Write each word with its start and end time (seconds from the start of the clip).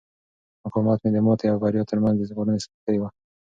مقاومت 0.65 0.99
مې 1.03 1.09
د 1.13 1.17
ماتې 1.25 1.45
او 1.51 1.57
بریا 1.63 1.83
ترمنځ 1.89 2.15
د 2.17 2.21
ژغورنې 2.29 2.59
کښتۍ 2.65 2.97
وه. 2.99 3.09